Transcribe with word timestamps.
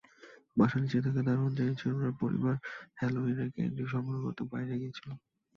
বাসার 0.57 0.79
নিচে 0.83 0.99
থাকা 1.05 1.21
দারোয়ান 1.27 1.53
জানিয়েছে, 1.57 1.85
ওনার 1.89 2.13
পরিবার 2.21 2.55
হ্যালোউইনের 2.99 3.49
ক্যান্ডি 3.55 3.83
সংগ্রহ 3.93 4.19
করতে 4.25 4.43
বাইরে 4.51 4.73
গিয়েছিল। 4.81 5.09